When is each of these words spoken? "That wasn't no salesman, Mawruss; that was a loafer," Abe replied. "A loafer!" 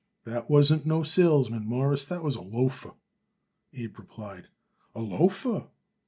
"That 0.23 0.49
wasn't 0.49 0.87
no 0.87 1.03
salesman, 1.03 1.69
Mawruss; 1.69 2.05
that 2.05 2.23
was 2.23 2.33
a 2.35 2.41
loafer," 2.41 2.95
Abe 3.75 3.99
replied. 3.99 4.47
"A 4.95 4.99
loafer!" 5.01 5.67